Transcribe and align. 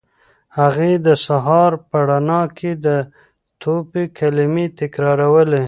هغې 0.59 0.91
د 1.05 1.07
سهار 1.25 1.71
په 1.89 1.97
رڼا 2.09 2.43
کې 2.57 2.71
د 2.85 2.87
توبې 3.61 4.05
کلمې 4.19 4.65
تکرارولې. 4.79 5.59